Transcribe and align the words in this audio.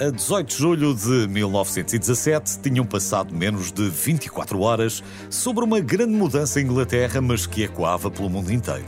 A 0.00 0.08
18 0.08 0.48
de 0.48 0.56
julho 0.56 0.94
de 0.94 1.28
1917 1.28 2.60
tinham 2.60 2.86
passado 2.86 3.34
menos 3.34 3.70
de 3.70 3.86
24 3.90 4.58
horas 4.58 5.04
sobre 5.28 5.62
uma 5.62 5.78
grande 5.78 6.14
mudança 6.14 6.58
em 6.58 6.64
Inglaterra, 6.64 7.20
mas 7.20 7.46
que 7.46 7.64
ecoava 7.64 8.10
pelo 8.10 8.30
mundo 8.30 8.50
inteiro. 8.50 8.86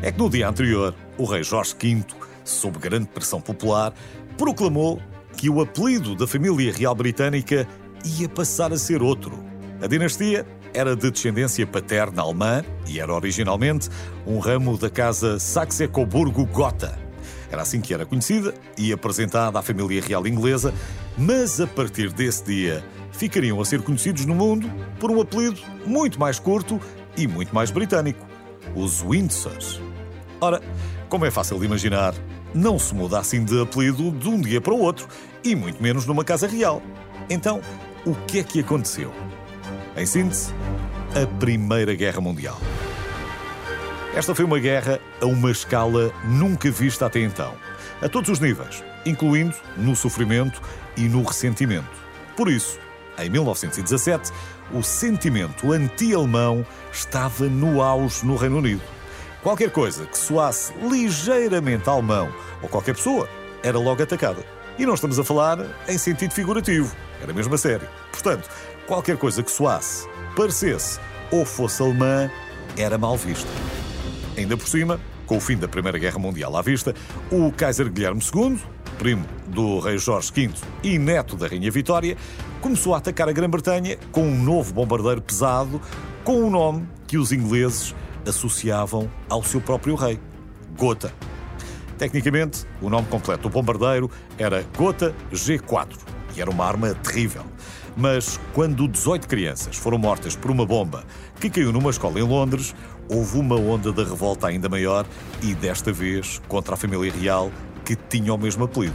É 0.00 0.10
que 0.10 0.18
no 0.18 0.30
dia 0.30 0.48
anterior, 0.48 0.94
o 1.18 1.26
rei 1.26 1.42
Jorge 1.42 1.74
V, 1.78 2.02
sob 2.44 2.78
grande 2.78 3.08
pressão 3.08 3.42
popular, 3.42 3.92
proclamou 4.38 5.02
que 5.36 5.50
o 5.50 5.60
apelido 5.60 6.16
da 6.16 6.26
família 6.26 6.72
real 6.72 6.94
britânica 6.94 7.68
ia 8.02 8.26
passar 8.26 8.72
a 8.72 8.78
ser 8.78 9.02
outro. 9.02 9.44
A 9.82 9.86
dinastia 9.86 10.46
era 10.72 10.96
de 10.96 11.10
descendência 11.10 11.66
paterna 11.66 12.22
alemã 12.22 12.64
e 12.86 12.98
era 12.98 13.12
originalmente 13.12 13.90
um 14.26 14.38
ramo 14.38 14.78
da 14.78 14.88
casa 14.88 15.38
Saxe-Coburgo-Gotha. 15.38 17.07
Era 17.50 17.62
assim 17.62 17.80
que 17.80 17.94
era 17.94 18.04
conhecida 18.04 18.54
e 18.76 18.92
apresentada 18.92 19.58
à 19.58 19.62
família 19.62 20.02
real 20.02 20.26
inglesa, 20.26 20.74
mas 21.16 21.60
a 21.60 21.66
partir 21.66 22.12
desse 22.12 22.44
dia 22.44 22.84
ficariam 23.10 23.60
a 23.60 23.64
ser 23.64 23.82
conhecidos 23.82 24.26
no 24.26 24.34
mundo 24.34 24.70
por 25.00 25.10
um 25.10 25.20
apelido 25.20 25.60
muito 25.86 26.20
mais 26.20 26.38
curto 26.38 26.80
e 27.16 27.26
muito 27.26 27.54
mais 27.54 27.70
britânico: 27.70 28.26
os 28.74 29.00
Windsors. 29.00 29.80
Ora, 30.40 30.60
como 31.08 31.24
é 31.24 31.30
fácil 31.30 31.58
de 31.58 31.64
imaginar, 31.64 32.14
não 32.54 32.78
se 32.78 32.94
muda 32.94 33.18
assim 33.18 33.44
de 33.44 33.60
apelido 33.60 34.10
de 34.10 34.28
um 34.28 34.40
dia 34.40 34.60
para 34.60 34.74
o 34.74 34.80
outro, 34.80 35.08
e 35.42 35.54
muito 35.54 35.82
menos 35.82 36.06
numa 36.06 36.24
casa 36.24 36.46
real. 36.46 36.82
Então, 37.28 37.60
o 38.06 38.14
que 38.14 38.38
é 38.38 38.42
que 38.42 38.60
aconteceu? 38.60 39.12
Em 39.96 40.06
síntese, 40.06 40.54
a 41.14 41.26
Primeira 41.38 41.94
Guerra 41.94 42.20
Mundial. 42.20 42.58
Esta 44.14 44.34
foi 44.34 44.44
uma 44.44 44.58
guerra 44.58 44.98
a 45.20 45.26
uma 45.26 45.50
escala 45.50 46.12
nunca 46.24 46.70
vista 46.70 47.06
até 47.06 47.20
então, 47.20 47.54
a 48.00 48.08
todos 48.08 48.30
os 48.30 48.40
níveis, 48.40 48.82
incluindo 49.04 49.54
no 49.76 49.94
sofrimento 49.94 50.60
e 50.96 51.02
no 51.02 51.22
ressentimento. 51.22 51.90
Por 52.34 52.50
isso, 52.50 52.78
em 53.18 53.28
1917, 53.28 54.32
o 54.72 54.82
sentimento 54.82 55.72
anti-alemão 55.72 56.66
estava 56.90 57.46
no 57.46 57.82
auge 57.82 58.24
no 58.24 58.36
Reino 58.36 58.58
Unido. 58.58 58.82
Qualquer 59.42 59.70
coisa 59.70 60.06
que 60.06 60.16
soasse 60.16 60.72
ligeiramente 60.82 61.88
alemão 61.88 62.32
ou 62.62 62.68
qualquer 62.68 62.94
pessoa 62.94 63.28
era 63.62 63.78
logo 63.78 64.02
atacada. 64.02 64.42
E 64.78 64.86
não 64.86 64.94
estamos 64.94 65.18
a 65.18 65.24
falar 65.24 65.58
em 65.86 65.98
sentido 65.98 66.32
figurativo, 66.32 66.94
era 67.22 67.32
mesmo 67.32 67.54
a 67.54 67.58
sério. 67.58 67.88
Portanto, 68.10 68.48
qualquer 68.86 69.16
coisa 69.16 69.42
que 69.42 69.50
soasse, 69.50 70.08
parecesse 70.34 70.98
ou 71.30 71.44
fosse 71.44 71.82
alemã 71.82 72.30
era 72.76 72.96
mal 72.96 73.16
vista. 73.16 73.48
Ainda 74.38 74.56
por 74.56 74.68
cima, 74.68 75.00
com 75.26 75.36
o 75.36 75.40
fim 75.40 75.56
da 75.56 75.66
Primeira 75.66 75.98
Guerra 75.98 76.16
Mundial 76.16 76.56
à 76.56 76.62
vista, 76.62 76.94
o 77.28 77.50
Kaiser 77.50 77.90
Guilherme 77.90 78.22
II, 78.22 78.56
primo 78.96 79.26
do 79.48 79.80
rei 79.80 79.98
Jorge 79.98 80.30
V 80.32 80.50
e 80.84 80.96
neto 80.96 81.34
da 81.34 81.48
Rainha 81.48 81.72
Vitória, 81.72 82.16
começou 82.60 82.94
a 82.94 82.98
atacar 82.98 83.28
a 83.28 83.32
Grã-Bretanha 83.32 83.98
com 84.12 84.22
um 84.22 84.40
novo 84.40 84.72
bombardeiro 84.72 85.20
pesado 85.20 85.82
com 86.22 86.36
o 86.36 86.46
um 86.46 86.50
nome 86.50 86.88
que 87.08 87.18
os 87.18 87.32
ingleses 87.32 87.96
associavam 88.24 89.10
ao 89.28 89.42
seu 89.42 89.60
próprio 89.60 89.96
rei, 89.96 90.20
Gota. 90.76 91.12
Tecnicamente, 91.98 92.64
o 92.80 92.88
nome 92.88 93.08
completo 93.08 93.48
do 93.48 93.50
bombardeiro 93.50 94.08
era 94.38 94.64
Gota 94.76 95.12
G4 95.32 95.96
e 96.36 96.40
era 96.40 96.48
uma 96.48 96.64
arma 96.64 96.94
terrível. 96.94 97.42
Mas 98.00 98.38
quando 98.54 98.86
18 98.86 99.26
crianças 99.26 99.76
foram 99.76 99.98
mortas 99.98 100.36
por 100.36 100.52
uma 100.52 100.64
bomba 100.64 101.02
que 101.40 101.50
caiu 101.50 101.72
numa 101.72 101.90
escola 101.90 102.20
em 102.20 102.22
Londres, 102.22 102.72
houve 103.10 103.36
uma 103.36 103.56
onda 103.56 103.92
de 103.92 104.04
revolta 104.04 104.46
ainda 104.46 104.68
maior 104.68 105.04
e 105.42 105.52
desta 105.52 105.92
vez 105.92 106.40
contra 106.46 106.74
a 106.74 106.76
família 106.76 107.12
real 107.12 107.50
que 107.84 107.96
tinha 107.96 108.32
o 108.32 108.38
mesmo 108.38 108.66
apelido. 108.66 108.94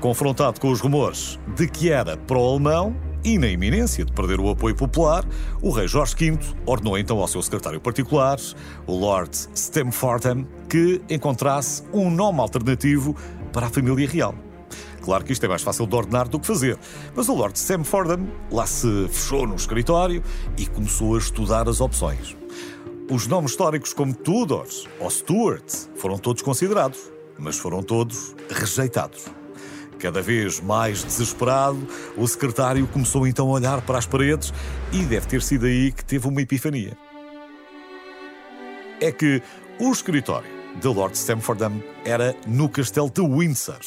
Confrontado 0.00 0.60
com 0.60 0.70
os 0.70 0.80
rumores 0.80 1.36
de 1.56 1.66
que 1.66 1.90
era 1.90 2.16
pró-alemão 2.16 2.94
e 3.24 3.36
na 3.36 3.48
iminência 3.48 4.04
de 4.04 4.12
perder 4.12 4.38
o 4.38 4.48
apoio 4.48 4.76
popular, 4.76 5.24
o 5.60 5.72
rei 5.72 5.88
Jorge 5.88 6.14
V 6.14 6.38
ordenou 6.64 6.96
então 6.96 7.18
ao 7.18 7.26
seu 7.26 7.42
secretário 7.42 7.80
particular, 7.80 8.38
o 8.86 8.96
Lord 8.96 9.36
Stamfordham, 9.52 10.46
que 10.68 11.02
encontrasse 11.10 11.82
um 11.92 12.08
nome 12.08 12.38
alternativo 12.38 13.16
para 13.52 13.66
a 13.66 13.68
família 13.70 14.08
real. 14.08 14.47
Claro 15.08 15.24
que 15.24 15.32
isto 15.32 15.46
é 15.46 15.48
mais 15.48 15.62
fácil 15.62 15.86
de 15.86 15.96
ordenar 15.96 16.28
do 16.28 16.38
que 16.38 16.46
fazer, 16.46 16.78
mas 17.16 17.30
o 17.30 17.34
Lord 17.34 17.58
Sam 17.58 17.82
Fordham 17.82 18.28
lá 18.52 18.66
se 18.66 19.08
fechou 19.08 19.46
no 19.46 19.54
escritório 19.54 20.22
e 20.58 20.66
começou 20.66 21.14
a 21.14 21.18
estudar 21.18 21.66
as 21.66 21.80
opções. 21.80 22.36
Os 23.10 23.26
nomes 23.26 23.52
históricos 23.52 23.94
como 23.94 24.14
Tudors 24.14 24.86
ou 25.00 25.08
Stuart 25.08 25.64
foram 25.96 26.18
todos 26.18 26.42
considerados, 26.42 27.10
mas 27.38 27.56
foram 27.56 27.82
todos 27.82 28.36
rejeitados. 28.50 29.24
Cada 29.98 30.20
vez 30.20 30.60
mais 30.60 31.02
desesperado, 31.02 31.88
o 32.14 32.28
secretário 32.28 32.86
começou 32.88 33.26
então 33.26 33.48
a 33.48 33.52
olhar 33.52 33.80
para 33.80 33.96
as 33.96 34.04
paredes 34.04 34.52
e 34.92 35.06
deve 35.06 35.26
ter 35.26 35.40
sido 35.40 35.64
aí 35.64 35.90
que 35.90 36.04
teve 36.04 36.28
uma 36.28 36.42
epifania. 36.42 36.98
É 39.00 39.10
que 39.10 39.40
o 39.80 39.90
escritório 39.90 40.57
de 40.80 40.88
Lord 40.88 41.16
Stamfordham 41.16 41.82
era 42.04 42.34
no 42.46 42.68
castelo 42.68 43.10
de 43.10 43.20
Windsor 43.20 43.80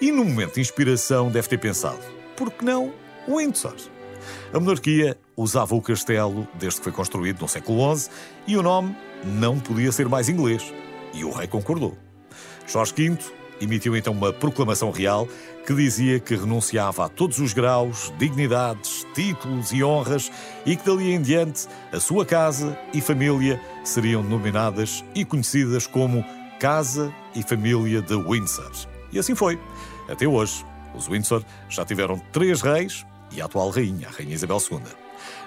e 0.00 0.12
no 0.12 0.24
momento 0.24 0.54
de 0.54 0.60
inspiração 0.60 1.30
deve 1.30 1.48
ter 1.48 1.58
pensado: 1.58 1.98
por 2.36 2.50
que 2.50 2.64
não 2.64 2.92
Windsor? 3.28 3.74
A 4.52 4.60
monarquia 4.60 5.18
usava 5.36 5.74
o 5.74 5.82
castelo 5.82 6.46
desde 6.54 6.78
que 6.78 6.84
foi 6.84 6.92
construído 6.92 7.40
no 7.40 7.48
século 7.48 7.96
XI 7.96 8.10
e 8.46 8.56
o 8.56 8.62
nome 8.62 8.96
não 9.24 9.58
podia 9.58 9.90
ser 9.92 10.08
mais 10.08 10.28
inglês. 10.28 10.72
E 11.14 11.24
o 11.24 11.30
rei 11.30 11.46
concordou. 11.46 11.96
Jorge 12.66 12.92
V 12.94 13.18
emitiu 13.60 13.96
então 13.96 14.12
uma 14.12 14.32
proclamação 14.32 14.90
real 14.90 15.28
que 15.66 15.74
dizia 15.74 16.18
que 16.18 16.34
renunciava 16.34 17.04
a 17.04 17.08
todos 17.08 17.38
os 17.38 17.52
graus, 17.52 18.12
dignidades, 18.18 19.06
títulos 19.14 19.72
e 19.72 19.84
honras 19.84 20.30
e 20.64 20.76
que 20.76 20.84
dali 20.84 21.12
em 21.12 21.20
diante 21.20 21.66
a 21.92 22.00
sua 22.00 22.24
casa 22.24 22.78
e 22.94 23.00
família 23.00 23.60
seriam 23.84 24.22
denominadas 24.22 25.04
e 25.14 25.24
conhecidas 25.24 25.86
como 25.86 26.24
Casa 26.58 27.14
e 27.34 27.42
Família 27.42 28.02
de 28.02 28.16
Windsor. 28.16 28.72
E 29.12 29.18
assim 29.18 29.34
foi. 29.34 29.58
Até 30.08 30.26
hoje, 30.26 30.64
os 30.94 31.06
Windsor 31.06 31.44
já 31.68 31.84
tiveram 31.84 32.20
três 32.32 32.60
reis 32.60 33.06
e 33.30 33.40
a 33.40 33.44
atual 33.44 33.70
rainha, 33.70 34.08
a 34.08 34.10
Rainha 34.10 34.34
Isabel 34.34 34.58
II. 34.58 34.80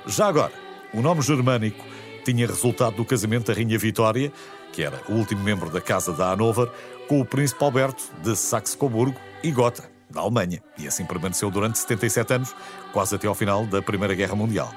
Já 0.07 0.27
agora, 0.27 0.53
o 0.93 1.01
nome 1.01 1.21
germânico 1.21 1.85
tinha 2.23 2.47
resultado 2.47 2.95
do 2.95 3.05
casamento 3.05 3.47
da 3.47 3.53
Rainha 3.53 3.77
Vitória, 3.77 4.31
que 4.71 4.83
era 4.83 5.01
o 5.09 5.13
último 5.13 5.43
membro 5.43 5.69
da 5.69 5.81
Casa 5.81 6.13
da 6.13 6.31
Hanover, 6.31 6.69
com 7.07 7.19
o 7.19 7.25
Príncipe 7.25 7.63
Alberto 7.63 8.03
de 8.23 8.35
Saxe-Coburgo 8.35 9.19
e 9.43 9.51
Gotha, 9.51 9.83
da 10.09 10.21
Alemanha, 10.21 10.61
e 10.77 10.87
assim 10.87 11.05
permaneceu 11.05 11.49
durante 11.49 11.79
77 11.79 12.33
anos, 12.33 12.55
quase 12.93 13.15
até 13.15 13.27
ao 13.27 13.35
final 13.35 13.65
da 13.65 13.81
Primeira 13.81 14.13
Guerra 14.13 14.35
Mundial. 14.35 14.73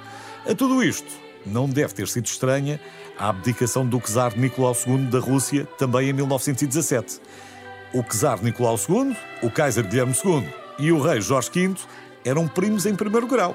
A 0.48 0.54
tudo 0.54 0.82
isto, 0.82 1.12
não 1.46 1.68
deve 1.68 1.94
ter 1.94 2.08
sido 2.08 2.26
estranha 2.26 2.80
a 3.18 3.28
abdicação 3.28 3.86
do 3.86 4.00
czar 4.00 4.36
Nicolau 4.36 4.76
II 4.86 5.06
da 5.06 5.18
Rússia, 5.18 5.66
também 5.78 6.08
em 6.08 6.12
1917 6.12 7.20
o 7.94 8.02
czar 8.02 8.42
Nicolau 8.42 8.76
II, 8.76 9.16
o 9.40 9.50
Kaiser 9.50 9.86
Guilherme 9.86 10.14
II 10.24 10.44
e 10.80 10.90
o 10.90 11.00
rei 11.00 11.20
Jorge 11.20 11.48
V 11.54 11.76
eram 12.24 12.48
primos 12.48 12.84
em 12.86 12.94
primeiro 12.94 13.26
grau. 13.26 13.54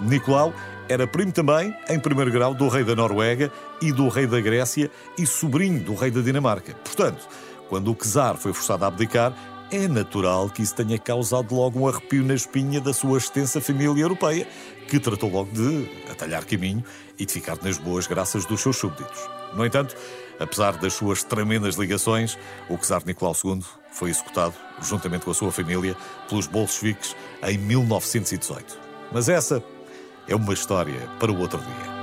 Nicolau 0.00 0.54
era 0.90 1.06
primo 1.06 1.30
também, 1.30 1.72
em 1.88 2.00
primeiro 2.00 2.32
grau, 2.32 2.52
do 2.52 2.66
rei 2.66 2.82
da 2.82 2.96
Noruega 2.96 3.52
e 3.80 3.92
do 3.92 4.08
rei 4.08 4.26
da 4.26 4.40
Grécia 4.40 4.90
e 5.16 5.24
sobrinho 5.24 5.78
do 5.84 5.94
rei 5.94 6.10
da 6.10 6.20
Dinamarca. 6.20 6.74
Portanto, 6.74 7.28
quando 7.68 7.92
o 7.92 7.94
czar 7.94 8.36
foi 8.36 8.52
forçado 8.52 8.84
a 8.84 8.88
abdicar, 8.88 9.32
é 9.70 9.86
natural 9.86 10.50
que 10.50 10.62
isso 10.62 10.74
tenha 10.74 10.98
causado 10.98 11.54
logo 11.54 11.78
um 11.78 11.86
arrepio 11.86 12.24
na 12.24 12.34
espinha 12.34 12.80
da 12.80 12.92
sua 12.92 13.18
extensa 13.18 13.60
família 13.60 14.02
europeia, 14.02 14.48
que 14.88 14.98
tratou 14.98 15.30
logo 15.30 15.52
de 15.52 15.88
atalhar 16.10 16.44
caminho 16.44 16.84
e 17.16 17.24
de 17.24 17.32
ficar 17.32 17.56
nas 17.62 17.78
boas 17.78 18.08
graças 18.08 18.44
dos 18.44 18.60
seus 18.60 18.76
súbditos. 18.76 19.20
No 19.54 19.64
entanto, 19.64 19.94
apesar 20.40 20.76
das 20.76 20.94
suas 20.94 21.22
tremendas 21.22 21.76
ligações, 21.76 22.36
o 22.68 22.76
czar 22.76 23.02
Nicolau 23.06 23.36
II 23.44 23.60
Foi 23.92 24.10
executado, 24.10 24.54
juntamente 24.82 25.24
com 25.24 25.30
a 25.30 25.34
sua 25.34 25.52
família, 25.52 25.96
pelos 26.28 26.48
bolcheviques 26.48 27.14
em 27.44 27.56
1918. 27.58 28.76
Mas 29.12 29.28
essa 29.28 29.62
é 30.30 30.36
uma 30.36 30.54
história 30.54 31.08
para 31.18 31.32
o 31.32 31.38
outro 31.38 31.58
dia. 31.60 31.99